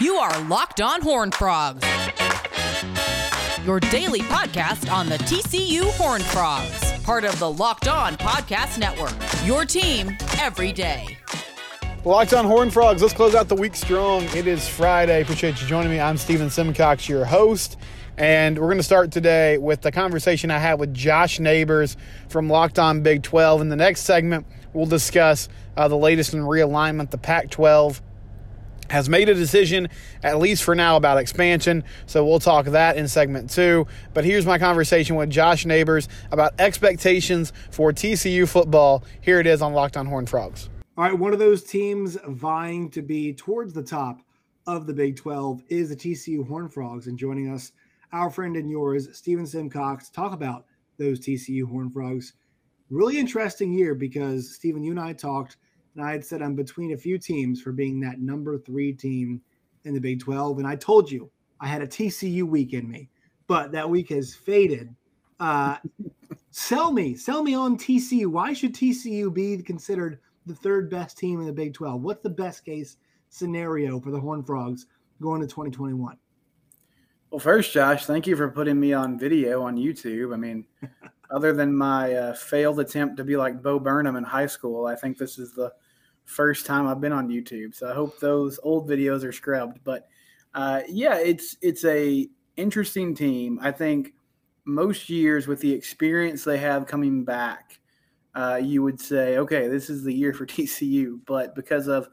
[0.00, 1.86] You are Locked On Horn Frogs,
[3.64, 9.14] your daily podcast on the TCU Horn Frogs, part of the Locked On Podcast Network.
[9.46, 11.16] Your team every day.
[12.04, 13.00] Locked on Horn Frogs.
[13.00, 14.24] Let's close out the week strong.
[14.34, 15.22] It is Friday.
[15.22, 16.00] Appreciate you joining me.
[16.00, 17.76] I'm Steven Simcox, your host.
[18.18, 21.96] And we're going to start today with the conversation I had with Josh Neighbors
[22.28, 23.60] from Locked On Big 12.
[23.60, 28.02] In the next segment, we'll discuss uh, the latest in realignment, the Pac 12
[28.90, 29.88] has made a decision,
[30.22, 31.84] at least for now, about expansion.
[32.06, 33.86] So we'll talk that in segment two.
[34.14, 39.04] But here's my conversation with Josh Neighbors about expectations for TCU football.
[39.20, 40.68] Here it is on Locked On Horn Frogs.
[40.96, 44.20] All right, one of those teams vying to be towards the top
[44.66, 47.06] of the Big 12 is the TCU Horn Frogs.
[47.06, 47.72] And joining us,
[48.12, 50.66] our friend and yours, Steven Simcox, talk about
[50.98, 52.34] those TCU Horn Frogs.
[52.90, 55.56] Really interesting year because, Steven, you and I talked–
[55.94, 59.40] and I had said I'm between a few teams for being that number three team
[59.84, 60.58] in the Big 12.
[60.58, 63.08] And I told you I had a TCU week in me,
[63.46, 64.94] but that week has faded.
[65.38, 65.76] Uh,
[66.50, 68.26] sell me, sell me on TCU.
[68.26, 72.02] Why should TCU be considered the third best team in the Big 12?
[72.02, 72.96] What's the best case
[73.28, 74.86] scenario for the Horn Frogs
[75.20, 76.16] going to 2021?
[77.30, 80.34] Well, first, Josh, thank you for putting me on video on YouTube.
[80.34, 80.66] I mean,
[81.30, 84.94] other than my uh, failed attempt to be like Bo Burnham in high school, I
[84.94, 85.72] think this is the
[86.32, 87.74] first time I've been on YouTube.
[87.74, 89.80] So I hope those old videos are scrubbed.
[89.84, 90.08] But
[90.54, 93.58] uh, yeah, it's it's a interesting team.
[93.62, 94.14] I think
[94.64, 97.78] most years with the experience they have coming back,
[98.34, 101.20] uh, you would say, okay, this is the year for TCU.
[101.26, 102.08] But because of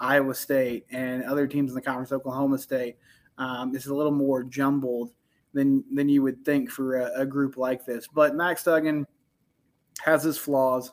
[0.00, 2.96] Iowa State and other teams in the conference, Oklahoma State,
[3.38, 5.12] um, it's a little more jumbled
[5.52, 8.06] than than you would think for a, a group like this.
[8.06, 9.06] But Max Duggan
[10.04, 10.92] has his flaws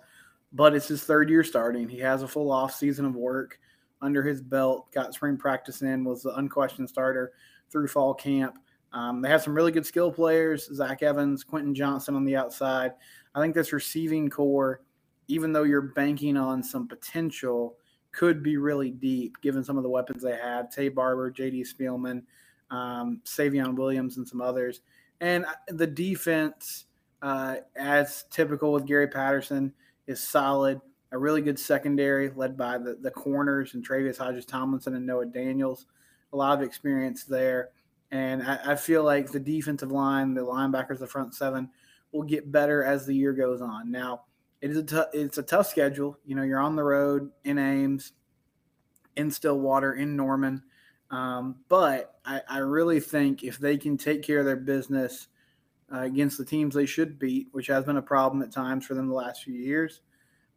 [0.53, 1.88] but it's his third year starting.
[1.88, 3.59] He has a full off season of work
[4.02, 4.91] under his belt.
[4.91, 7.33] Got spring practice in, was the unquestioned starter
[7.69, 8.58] through fall camp.
[8.93, 12.92] Um, they have some really good skill players: Zach Evans, Quentin Johnston on the outside.
[13.33, 14.81] I think this receiving corps,
[15.27, 17.77] even though you're banking on some potential,
[18.11, 21.64] could be really deep given some of the weapons they have: Taye Barber, J.D.
[21.64, 22.23] Spielman,
[22.70, 24.81] um, Savion Williams, and some others.
[25.21, 26.86] And uh, the defense,
[27.21, 29.71] uh, as typical with Gary Patterson
[30.08, 30.82] is solid.
[31.12, 35.86] A really good secondary led by the, the corners and Tre'Vius Hodges-Tomlinson and Noah Daniels.
[36.34, 37.70] A lot of experience there.
[38.12, 41.70] And I, I feel like the defensive line, the linebackers, the front seven
[42.12, 43.92] will get better as the year goes on.
[43.92, 44.23] Now,
[44.62, 46.18] it is a t- it's a tough schedule.
[46.26, 48.14] You know, you're on the road in Ames,
[49.16, 50.62] in Stillwater, in Norman.
[51.10, 55.28] Um, but I, I, really think if they can take care of their business
[55.93, 58.93] uh, against the teams they should beat, which has been a problem at times for
[58.93, 60.02] them the last few years,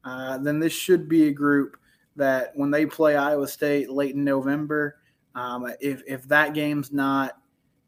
[0.04, 1.76] uh, then this should be a group
[2.16, 4.98] that when they play Iowa State late in November,
[5.34, 7.32] um, if, if that game's not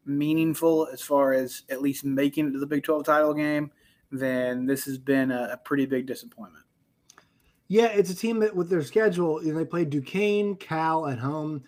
[0.05, 3.71] meaningful as far as at least making it to the Big 12 title game,
[4.11, 6.65] then this has been a, a pretty big disappointment.
[7.67, 11.19] Yeah, it's a team that with their schedule, you know, they play Duquesne, Cal at
[11.19, 11.63] home,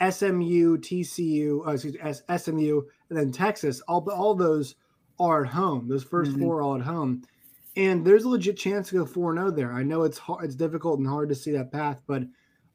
[0.00, 3.80] SMU, TCU, uh, excuse me, SMU, and then Texas.
[3.82, 4.74] All all those
[5.18, 5.88] are at home.
[5.88, 6.42] Those 1st mm-hmm.
[6.42, 7.22] four are all at home.
[7.76, 9.72] And there's a legit chance to go 4 0 there.
[9.72, 12.22] I know it's hard, it's difficult and hard to see that path, but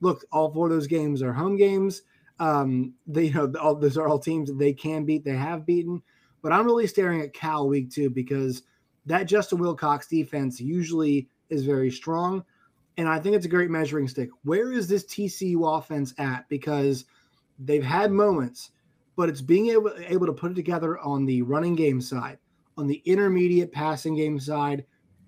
[0.02, 2.02] look, all four of those games are home games.
[2.40, 5.66] Um, they, you know, all, those are all teams that they can beat, they have
[5.66, 6.02] beaten.
[6.42, 8.64] But I'm really staring at Cal week two because
[9.06, 12.46] that Justin Wilcox defense usually is very strong.
[12.98, 14.30] And I think it's a great measuring stick.
[14.44, 16.48] Where is this TCU offense at?
[16.50, 17.06] Because
[17.58, 18.72] they've had moments
[19.20, 22.38] but it's being able, able to put it together on the running game side,
[22.78, 24.86] on the intermediate passing game side,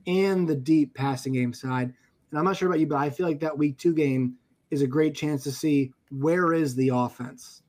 [0.07, 1.93] and the deep passing game side.
[2.29, 4.37] And I'm not sure about you, but I feel like that week two game
[4.69, 7.63] is a great chance to see where is the offense.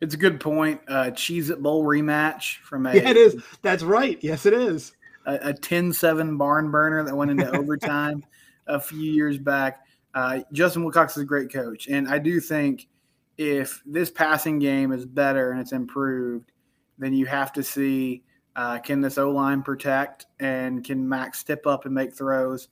[0.00, 0.80] It's a good point.
[0.88, 2.94] Uh, Cheez It Bowl rematch from a.
[2.94, 3.36] Yeah, it is.
[3.60, 4.18] That's right.
[4.22, 4.92] Yes, it is.
[5.26, 8.24] A, a 10 7 barn burner that went into overtime
[8.66, 9.84] a few years back.
[10.14, 11.86] Uh, Justin Wilcox is a great coach.
[11.88, 12.88] And I do think
[13.36, 16.52] if this passing game is better and it's improved,
[16.98, 18.22] then you have to see
[18.56, 22.68] uh, can this O line protect and can Max step up and make throws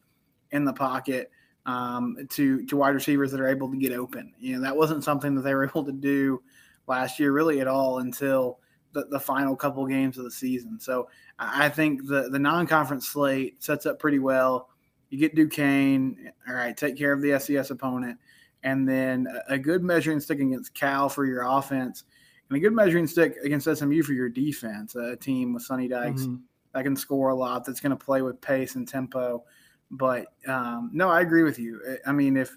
[0.52, 1.30] in the pocket
[1.66, 4.32] um, to to wide receivers that are able to get open.
[4.38, 6.42] You know that wasn't something that they were able to do
[6.86, 8.58] last year really at all until
[8.92, 10.78] the, the final couple games of the season.
[10.78, 11.08] So
[11.38, 14.68] I think the the non conference slate sets up pretty well.
[15.10, 18.18] You get Duquesne, all right, take care of the FCS opponent
[18.62, 22.04] and then a good measuring stick against Cal for your offense,
[22.48, 24.94] and a good measuring stick against SMU for your defense.
[24.94, 26.36] A team with Sonny Dykes mm-hmm.
[26.72, 29.44] that can score a lot, that's going to play with pace and tempo.
[29.90, 31.80] But um, no, I agree with you.
[32.06, 32.56] I mean, if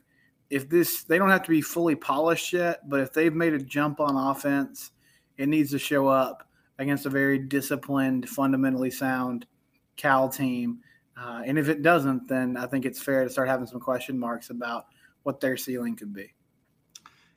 [0.49, 3.59] if this they don't have to be fully polished yet, but if they've made a
[3.59, 4.91] jump on offense,
[5.37, 6.47] it needs to show up
[6.77, 9.45] against a very disciplined, fundamentally sound
[9.95, 10.79] Cal team.
[11.17, 14.19] Uh, and if it doesn't, then I think it's fair to start having some question
[14.19, 14.85] marks about
[15.25, 16.33] what their ceiling could be.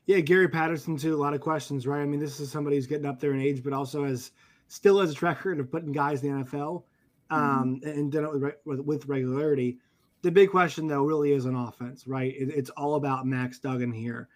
[0.07, 1.15] Yeah, Gary Patterson too.
[1.15, 2.01] A lot of questions, right?
[2.01, 4.31] I mean, this is somebody who's getting up there in age, but also has
[4.69, 6.85] still has a track record of putting guys in the NFL
[7.31, 7.89] um, mm-hmm.
[7.89, 9.79] and done it with, with, regularity.
[10.23, 12.35] The big question though really is on offense, right?
[12.35, 14.29] It, it's all about Max Duggan here,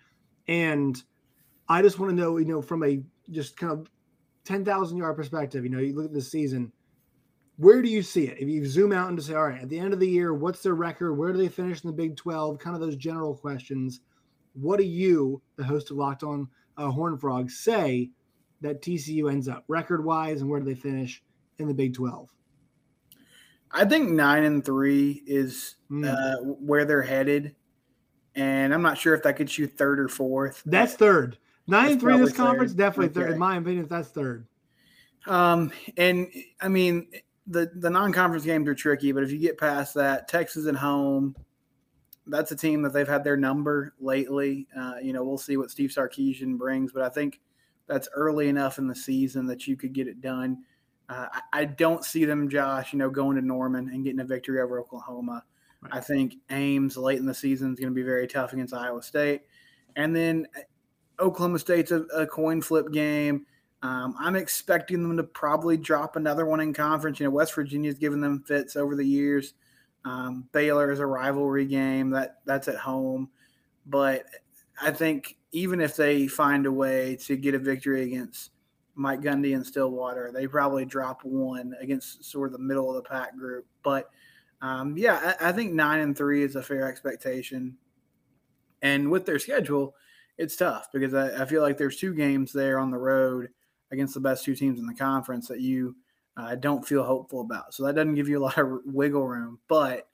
[0.48, 1.02] and
[1.68, 3.90] I just want to know, you know, from a just kind of
[4.44, 6.72] ten thousand yard perspective, you know, you look at the season
[7.62, 8.38] where do you see it?
[8.40, 10.34] If you zoom out and to say, all right, at the end of the year,
[10.34, 11.14] what's their record?
[11.14, 12.58] Where do they finish in the Big 12?
[12.58, 14.00] Kind of those general questions.
[14.54, 18.10] What do you, the host of Locked On uh, Horn Frogs, say
[18.62, 21.22] that TCU ends up record wise and where do they finish
[21.58, 22.34] in the Big 12?
[23.70, 26.04] I think nine and three is mm.
[26.04, 27.54] uh, where they're headed.
[28.34, 30.64] And I'm not sure if that gets you third or fourth.
[30.66, 31.38] That's third.
[31.68, 32.78] Nine that's and three in this conference, third.
[32.78, 33.28] definitely okay.
[33.28, 33.34] third.
[33.34, 34.48] In my opinion, that's third.
[35.26, 36.26] Um, and
[36.60, 37.06] I mean,
[37.46, 41.34] the the non-conference games are tricky, but if you get past that, Texas at home,
[42.26, 44.68] that's a team that they've had their number lately.
[44.78, 47.40] Uh, you know, we'll see what Steve Sarkisian brings, but I think
[47.86, 50.58] that's early enough in the season that you could get it done.
[51.08, 54.24] Uh, I, I, don't see them, Josh, you know, going to Norman and getting a
[54.24, 55.44] victory over Oklahoma.
[55.82, 55.94] Right.
[55.94, 59.02] I think Ames late in the season is going to be very tough against Iowa
[59.02, 59.42] State,
[59.96, 60.46] and then
[61.18, 63.46] Oklahoma State's a, a coin flip game.
[63.82, 67.18] Um, I'm expecting them to probably drop another one in conference.
[67.18, 69.54] You know, West Virginia's given them fits over the years.
[70.04, 73.28] Um, Baylor is a rivalry game that that's at home,
[73.86, 74.24] but
[74.80, 78.50] I think even if they find a way to get a victory against
[78.94, 83.08] Mike Gundy and Stillwater, they probably drop one against sort of the middle of the
[83.08, 83.66] pack group.
[83.82, 84.10] But
[84.60, 87.76] um, yeah, I, I think nine and three is a fair expectation.
[88.80, 89.94] And with their schedule,
[90.38, 93.50] it's tough because I, I feel like there's two games there on the road
[93.92, 95.94] against the best two teams in the conference that you
[96.36, 97.74] uh, don't feel hopeful about.
[97.74, 99.58] So that doesn't give you a lot of wiggle room.
[99.68, 100.08] But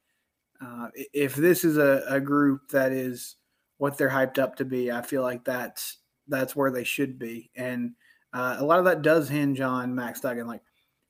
[0.60, 3.36] uh, if this is a, a, group that is
[3.76, 7.50] what they're hyped up to be, I feel like that's that's where they should be.
[7.54, 7.92] And
[8.32, 10.48] uh, a lot of that does hinge on Max Duggan.
[10.48, 10.62] Like,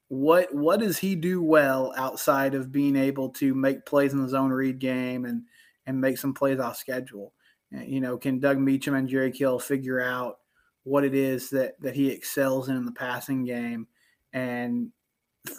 [0.08, 4.28] what what does he do well outside of being able to make plays in the
[4.28, 5.42] zone read game and
[5.86, 7.32] and make some plays off schedule?
[7.70, 10.38] You know, can Doug Meacham and Jerry Kill figure out
[10.84, 13.86] what it is that that he excels in, in the passing game
[14.32, 14.90] and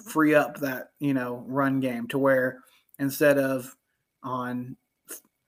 [0.07, 2.61] free up that you know run game to where
[2.99, 3.75] instead of
[4.23, 4.75] on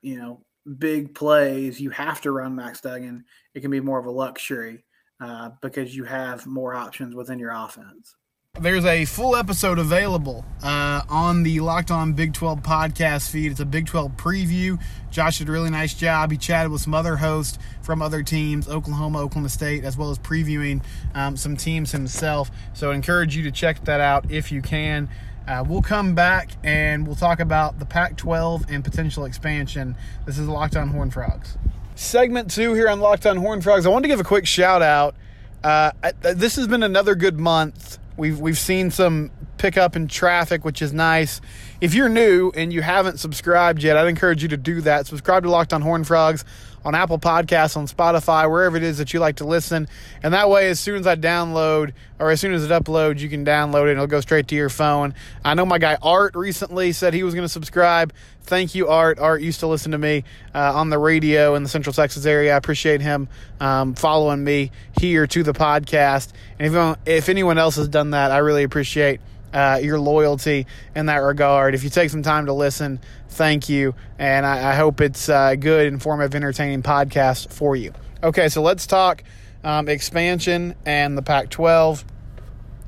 [0.01, 0.41] you know
[0.77, 3.23] big plays you have to run Max Duggan,
[3.53, 4.83] it can be more of a luxury
[5.19, 8.15] uh, because you have more options within your offense.
[8.59, 13.49] There's a full episode available uh, on the Locked On Big 12 podcast feed.
[13.49, 14.79] It's a Big 12 preview.
[15.09, 16.31] Josh did a really nice job.
[16.31, 20.19] He chatted with some other hosts from other teams, Oklahoma, Oklahoma State, as well as
[20.19, 20.83] previewing
[21.15, 22.51] um, some teams himself.
[22.73, 25.09] So I encourage you to check that out if you can.
[25.47, 29.95] Uh, we'll come back and we'll talk about the Pac 12 and potential expansion.
[30.25, 31.57] This is Locked On Horn Frogs.
[31.95, 33.85] Segment two here on Locked On Horn Frogs.
[33.85, 35.15] I wanted to give a quick shout out.
[35.63, 40.63] Uh, I, this has been another good month We've we've seen some pickup in traffic,
[40.63, 41.41] which is nice.
[41.81, 45.07] If you're new and you haven't subscribed yet, I'd encourage you to do that.
[45.07, 46.45] Subscribe to Locked on Horn Frogs
[46.83, 49.87] on Apple Podcasts, on Spotify, wherever it is that you like to listen.
[50.23, 53.29] And that way, as soon as I download or as soon as it uploads, you
[53.29, 55.13] can download it and it'll go straight to your phone.
[55.43, 58.13] I know my guy Art recently said he was going to subscribe.
[58.43, 59.19] Thank you, Art.
[59.19, 60.23] Art used to listen to me
[60.53, 62.53] uh, on the radio in the Central Texas area.
[62.53, 66.31] I appreciate him um, following me here to the podcast.
[66.59, 69.21] And if, if anyone else has done that, I really appreciate
[69.53, 71.75] uh, your loyalty in that regard.
[71.75, 73.95] If you take some time to listen, thank you.
[74.17, 77.93] And I, I hope it's a good, informative, entertaining podcast for you.
[78.23, 79.23] Okay, so let's talk
[79.63, 82.05] um, expansion and the Pac 12.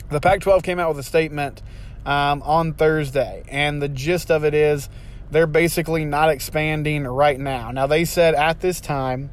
[0.09, 1.61] The Pac 12 came out with a statement
[2.05, 4.89] um, on Thursday, and the gist of it is
[5.31, 7.71] they're basically not expanding right now.
[7.71, 9.31] Now, they said at this time,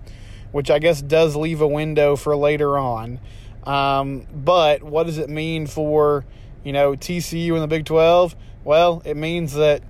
[0.53, 3.21] which I guess does leave a window for later on.
[3.65, 6.25] Um, but what does it mean for
[6.65, 9.83] you know, TCU in the Big 12, well, it means that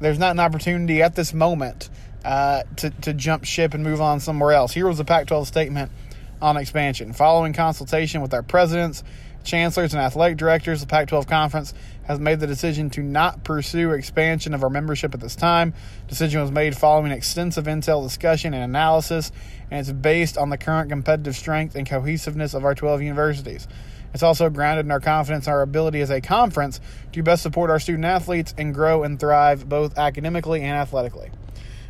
[0.00, 1.90] there's not an opportunity at this moment
[2.24, 4.72] uh, to, to jump ship and move on somewhere else.
[4.72, 5.92] Here was the Pac 12 statement
[6.40, 7.12] on expansion.
[7.12, 9.04] Following consultation with our presidents,
[9.44, 13.92] chancellors, and athletic directors, the Pac 12 conference has made the decision to not pursue
[13.92, 15.74] expansion of our membership at this time.
[16.08, 19.32] Decision was made following extensive intel discussion and analysis,
[19.70, 23.68] and it's based on the current competitive strength and cohesiveness of our 12 universities.
[24.14, 26.80] It's also grounded in our confidence in our ability as a conference
[27.12, 31.30] to best support our student athletes and grow and thrive both academically and athletically.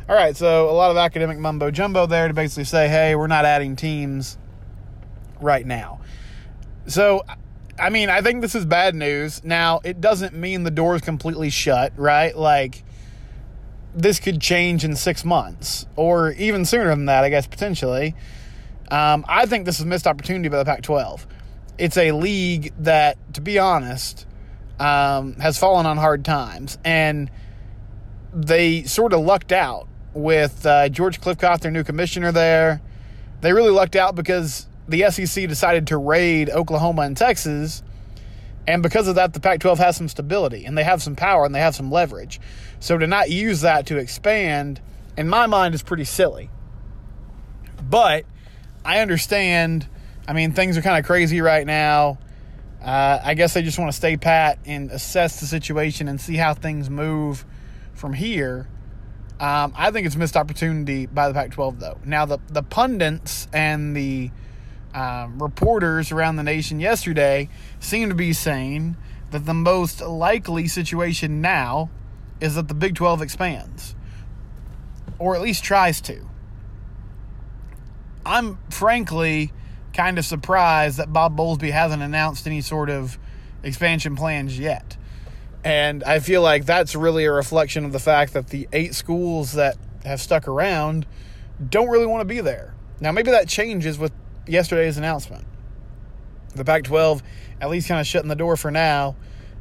[0.09, 3.27] All right, so a lot of academic mumbo jumbo there to basically say, hey, we're
[3.27, 4.37] not adding teams
[5.39, 6.01] right now.
[6.87, 7.23] So,
[7.79, 9.43] I mean, I think this is bad news.
[9.43, 12.35] Now, it doesn't mean the door is completely shut, right?
[12.35, 12.83] Like,
[13.95, 18.15] this could change in six months or even sooner than that, I guess, potentially.
[18.91, 21.25] Um, I think this is a missed opportunity by the Pac 12.
[21.77, 24.25] It's a league that, to be honest,
[24.79, 26.77] um, has fallen on hard times.
[26.83, 27.29] And
[28.33, 32.81] they sort of lucked out with uh, George Kliavkoff, their new commissioner there.
[33.41, 37.83] They really lucked out because the SEC decided to raid Oklahoma and Texas.
[38.67, 41.45] And because of that, the Pac 12 has some stability and they have some power
[41.45, 42.39] and they have some leverage.
[42.79, 44.81] So to not use that to expand,
[45.17, 46.49] in my mind, is pretty silly.
[47.81, 48.25] But
[48.83, 49.87] I understand.
[50.27, 52.17] I mean, things are kind of crazy right now.
[52.83, 56.35] Uh, I guess they just want to stay pat and assess the situation and see
[56.35, 57.45] how things move
[57.93, 58.67] from here.
[59.39, 61.99] Um, I think it's missed opportunity by the Pac 12, though.
[62.05, 64.31] Now, the, the pundits and the
[64.93, 68.95] um, reporters around the nation yesterday seem to be saying
[69.31, 71.89] that the most likely situation now
[72.39, 73.95] is that the Big 12 expands,
[75.19, 76.25] or at least tries to.
[78.25, 79.51] I'm frankly
[79.95, 83.17] kind of surprised that Bob Bowlesby hasn't announced any sort of
[83.63, 84.97] expansion plans yet.
[85.63, 89.53] And I feel like that's really a reflection of the fact that the eight schools
[89.53, 91.07] that have stuck around
[91.67, 92.75] don't really want to be there.
[92.99, 94.11] Now, maybe that changes with
[94.45, 95.47] yesterday's announcement.
[96.53, 97.23] The Pac 12
[97.59, 99.15] at least kind of shutting the door for now.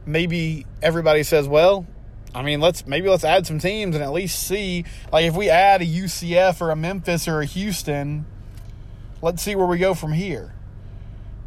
[0.05, 1.87] Maybe everybody says, well,
[2.35, 4.85] I mean, let's maybe let's add some teams and at least see.
[5.12, 8.26] Like, if we add a UCF or a Memphis or a Houston,
[9.25, 10.54] let's see where we go from here.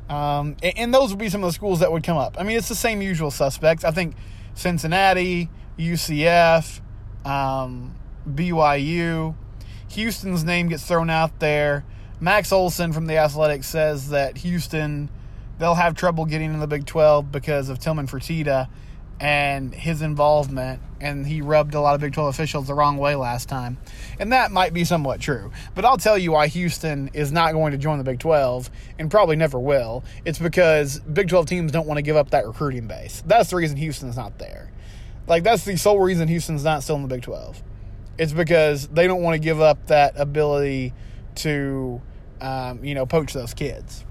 [0.09, 2.35] Um, and, and those would be some of the schools that would come up.
[2.39, 3.83] I mean, it's the same usual suspects.
[3.83, 4.15] I think
[4.55, 6.81] Cincinnati, UCF,
[7.23, 7.95] um,
[8.27, 9.35] BYU.
[9.89, 11.85] Houston's name gets thrown out there.
[12.19, 15.09] Max Olson from the Athletics says that Houston
[15.59, 18.69] they'll have trouble getting in the Big 12 because of Tillman Fertitta
[19.19, 23.15] and his involvement, and he rubbed a lot of Big 12 officials the wrong way
[23.15, 23.77] last time.
[24.19, 25.51] And that might be somewhat true.
[25.73, 28.69] But I'll tell you why Houston is not going to join the Big 12
[28.99, 30.03] and probably never will.
[30.25, 33.23] It's because Big 12 teams don't want to give up that recruiting base.
[33.25, 34.71] That's the reason Houston's not there.
[35.25, 37.61] Like, that's the sole reason Houston's not still in the Big 12.
[38.17, 40.93] It's because they don't want to give up that ability
[41.35, 42.01] to,
[42.39, 44.05] um, you know, poach those kids.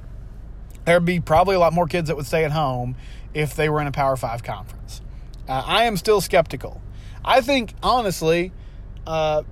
[0.85, 2.97] There'd be probably a lot more kids that would stay at home
[3.35, 5.01] if they were in a Power Five conference.
[5.49, 6.81] Uh, I am still skeptical.
[7.25, 8.53] I think, honestly,
[9.07, 9.43] uh,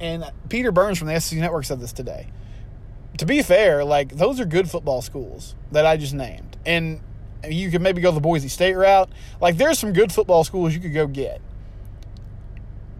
[0.00, 2.28] and Peter Burns from the SEC Network said this today.
[3.18, 7.00] To be fair, like those are good football schools that I just named, and
[7.48, 9.10] you could maybe go the Boise State route.
[9.40, 11.40] Like there's some good football schools you could go get,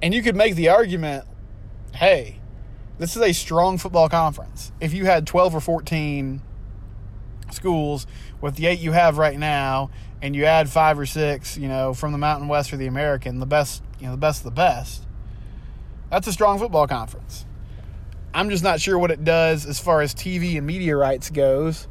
[0.02, 1.24] and you could make the argument,
[1.94, 2.38] hey,
[2.98, 4.72] this is a strong football conference.
[4.80, 6.42] If you had 12 or 14
[7.54, 8.06] schools
[8.40, 9.90] with the eight you have right now,
[10.22, 13.38] and you add five or six, you know, from the Mountain West or the American,
[13.38, 15.06] the best, you know, the best of the best.
[16.10, 17.46] That's a strong football conference.
[18.32, 21.88] I'm just not sure what it does as far as TV and media rights goes.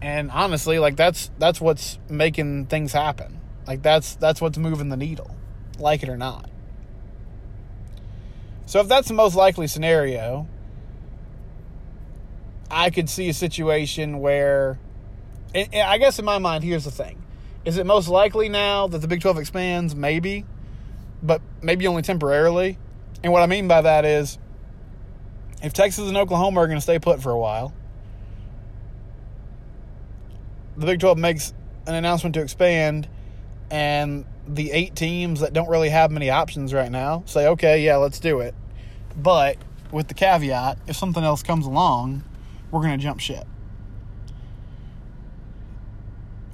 [0.00, 3.40] And honestly, like that's that's what's making things happen.
[3.66, 5.34] Like that's that's what's moving the needle,
[5.78, 6.50] like it or not.
[8.66, 10.46] So if that's the most likely scenario,
[12.70, 14.78] I could see a situation where
[15.54, 17.22] and, and I guess in my mind, here's the thing.
[17.64, 19.94] Is it most likely now that the Big 12 expands?
[19.94, 20.44] Maybe,
[21.22, 22.78] but maybe only temporarily.
[23.22, 24.38] And what I mean by that is
[25.62, 27.72] if Texas and Oklahoma are going to stay put for a while,
[30.76, 31.54] the Big 12 makes
[31.86, 33.08] an announcement to expand,
[33.70, 37.96] and the eight teams that don't really have many options right now say, okay, yeah,
[37.96, 38.54] let's do it.
[39.16, 39.56] But
[39.90, 42.24] with the caveat, if something else comes along,
[42.70, 43.46] we're going to jump ship.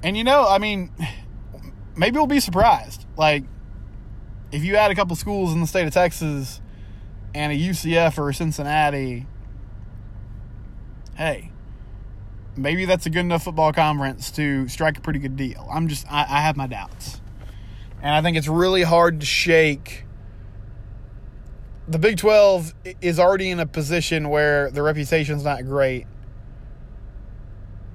[0.03, 0.91] And you know, I mean,
[1.95, 3.05] maybe we'll be surprised.
[3.17, 3.43] Like,
[4.51, 6.61] if you add a couple schools in the state of Texas
[7.33, 9.25] and a UCF or a Cincinnati,
[11.15, 11.51] hey,
[12.55, 15.67] maybe that's a good enough football conference to strike a pretty good deal.
[15.71, 17.21] I'm just, I, I have my doubts.
[18.01, 20.05] And I think it's really hard to shake.
[21.87, 26.07] The Big 12 is already in a position where the reputation's not great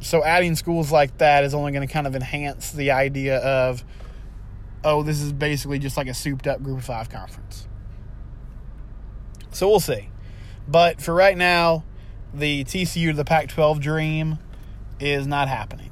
[0.06, 3.84] so adding schools like that is only going to kind of enhance the idea of
[4.84, 7.66] oh this is basically just like a souped up group of five conference
[9.50, 10.08] so we'll see
[10.68, 11.84] but for right now
[12.34, 14.38] the tcu to the pac 12 dream
[15.00, 15.90] is not happening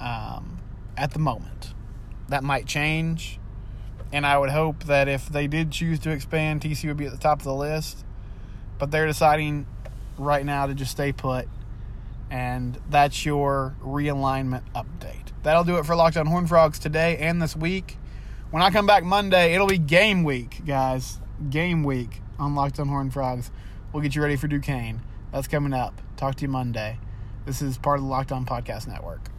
[0.00, 0.60] um,
[0.96, 1.74] at the moment
[2.28, 3.40] that might change
[4.12, 7.12] and I would hope that if they did choose to expand, TCU would be at
[7.12, 8.04] the top of the list.
[8.78, 9.66] But they're deciding
[10.18, 11.46] right now to just stay put.
[12.30, 15.32] And that's your realignment update.
[15.42, 17.96] That'll do it for Locked On Horn Frogs today and this week.
[18.50, 21.18] When I come back Monday, it'll be game week, guys.
[21.50, 23.50] Game week on Locked On Horn Frogs.
[23.92, 25.00] We'll get you ready for Duquesne.
[25.32, 26.00] That's coming up.
[26.16, 26.98] Talk to you Monday.
[27.46, 29.30] This is part of the Locked On Podcast Network.